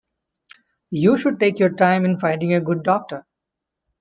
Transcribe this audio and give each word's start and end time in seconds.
You 0.89 1.15
should 1.15 1.39
take 1.39 1.59
your 1.59 1.69
time 1.75 2.05
in 2.05 2.19
finding 2.19 2.55
a 2.55 2.59
good 2.59 2.81
doctor. 2.81 3.27